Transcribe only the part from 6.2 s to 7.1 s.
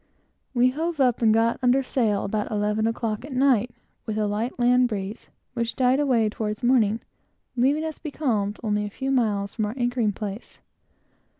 toward morning,